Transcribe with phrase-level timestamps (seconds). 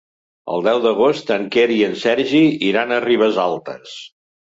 [0.51, 3.95] El deu d'agost en Quer i en Sergi iran a Ribesalbes.